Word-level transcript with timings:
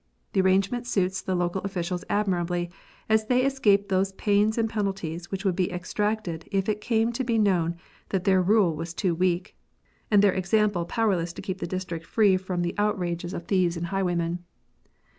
The 0.33 0.41
arranorement 0.41 0.87
suits 0.87 1.21
the 1.21 1.33
o 1.33 1.35
o 1.35 1.37
local 1.37 1.61
officials 1.61 2.03
admirably, 2.09 2.71
as 3.07 3.27
they 3.27 3.45
escape 3.45 3.87
those 3.87 4.13
pains 4.13 4.57
and 4.57 4.67
penalties 4.67 5.29
which 5.29 5.45
would 5.45 5.55
be 5.55 5.69
exacted 5.69 6.49
if 6.51 6.67
it 6.67 6.81
came 6.81 7.11
to 7.13 7.23
be 7.23 7.37
known 7.37 7.75
that 8.09 8.23
their 8.23 8.41
rule 8.41 8.75
was 8.75 8.95
too 8.95 9.13
weak, 9.13 9.55
and 10.09 10.23
their 10.23 10.33
example 10.33 10.85
powerless 10.85 11.33
to 11.33 11.41
keep 11.43 11.59
the 11.59 11.67
district 11.67 12.07
free 12.07 12.35
from 12.35 12.63
the 12.63 12.73
outrages 12.79 13.29
62 13.29 13.29
POSTAL 13.29 13.29
SERVICE. 13.29 13.43
of 13.43 13.47
thieves 13.47 13.77
and 13.77 13.85
highwaymen. 13.95 14.43